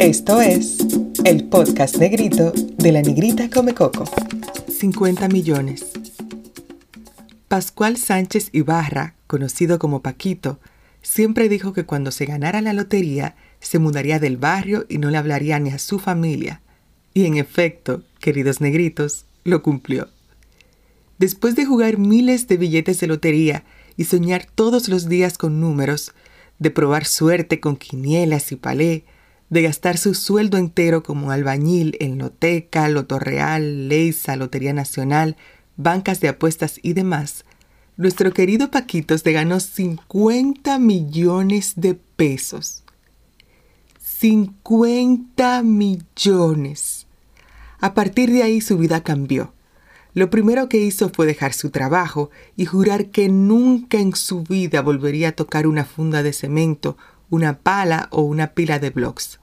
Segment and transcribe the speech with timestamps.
[0.00, 0.78] Esto es
[1.24, 4.04] el podcast negrito de la negrita Come Coco.
[4.68, 5.86] 50 millones.
[7.48, 10.58] Pascual Sánchez Ibarra, conocido como Paquito,
[11.00, 15.16] siempre dijo que cuando se ganara la lotería se mudaría del barrio y no le
[15.16, 16.60] hablaría ni a su familia.
[17.14, 20.08] Y en efecto, queridos negritos, lo cumplió.
[21.18, 23.64] Después de jugar miles de billetes de lotería
[23.96, 26.12] y soñar todos los días con números,
[26.58, 29.04] de probar suerte con quinielas y palé,
[29.54, 35.36] de gastar su sueldo entero como albañil en Loteca, Loto Real, Leisa, Lotería Nacional,
[35.76, 37.44] bancas de apuestas y demás,
[37.96, 42.82] nuestro querido Paquito se ganó 50 millones de pesos.
[44.00, 47.06] 50 millones.
[47.78, 49.54] A partir de ahí su vida cambió.
[50.14, 54.82] Lo primero que hizo fue dejar su trabajo y jurar que nunca en su vida
[54.82, 56.96] volvería a tocar una funda de cemento,
[57.30, 59.38] una pala o una pila de blocks.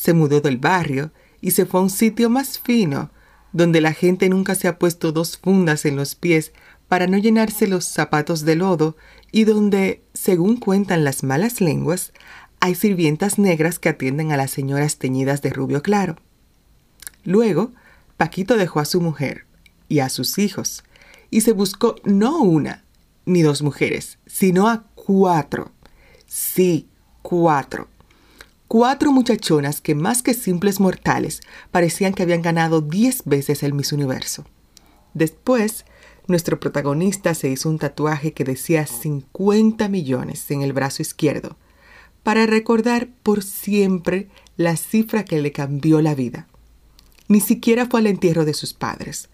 [0.00, 3.10] Se mudó del barrio y se fue a un sitio más fino,
[3.52, 6.52] donde la gente nunca se ha puesto dos fundas en los pies
[6.88, 8.96] para no llenarse los zapatos de lodo
[9.30, 12.14] y donde, según cuentan las malas lenguas,
[12.60, 16.16] hay sirvientas negras que atienden a las señoras teñidas de rubio claro.
[17.22, 17.72] Luego,
[18.16, 19.44] Paquito dejó a su mujer,
[19.86, 20.82] y a sus hijos,
[21.28, 22.84] y se buscó no una
[23.26, 25.72] ni dos mujeres, sino a cuatro.
[26.26, 26.88] Sí,
[27.20, 27.88] cuatro.
[28.72, 31.40] Cuatro muchachonas que más que simples mortales
[31.72, 34.44] parecían que habían ganado diez veces el Miss Universo.
[35.12, 35.84] Después,
[36.28, 41.56] nuestro protagonista se hizo un tatuaje que decía 50 millones en el brazo izquierdo,
[42.22, 46.46] para recordar por siempre la cifra que le cambió la vida.
[47.26, 49.30] Ni siquiera fue al entierro de sus padres,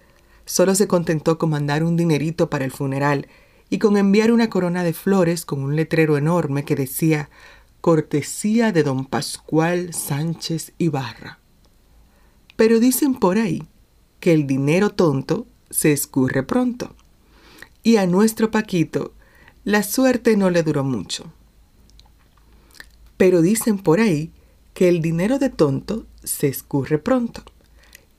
[0.47, 3.29] Solo se contentó con mandar un dinerito para el funeral
[3.69, 7.29] y con enviar una corona de flores con un letrero enorme que decía
[7.87, 11.39] Cortesía de don Pascual Sánchez Ibarra.
[12.57, 13.63] Pero dicen por ahí
[14.19, 16.97] que el dinero tonto se escurre pronto.
[17.85, 19.13] Y a nuestro Paquito
[19.63, 21.33] la suerte no le duró mucho.
[23.17, 24.33] Pero dicen por ahí
[24.75, 27.45] que el dinero de tonto se escurre pronto.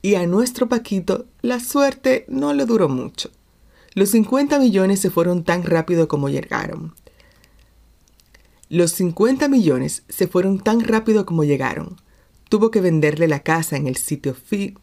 [0.00, 3.30] Y a nuestro Paquito la suerte no le duró mucho.
[3.92, 6.94] Los 50 millones se fueron tan rápido como llegaron.
[8.70, 11.96] Los 50 millones se fueron tan rápido como llegaron.
[12.50, 14.74] Tuvo que venderle la casa en el sitio fi.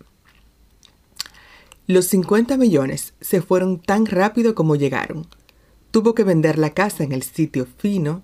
[1.85, 5.28] Los 50 millones se fueron tan rápido como llegaron.
[5.91, 8.23] Tuvo que vender la casa en el sitio fino.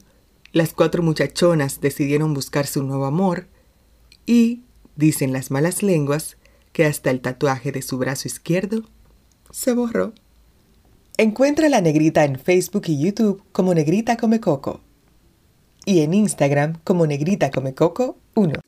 [0.52, 3.48] Las cuatro muchachonas decidieron buscarse un nuevo amor.
[4.26, 4.64] Y,
[4.96, 6.38] dicen las malas lenguas,
[6.74, 8.90] que hasta el tatuaje de su brazo izquierdo
[9.52, 10.14] se borró.
[11.18, 14.82] Encuentra a la negrita en Facebook y YouTube como Negrita Come Coco
[15.86, 18.60] y en Instagram como Negrita Come Coco 1.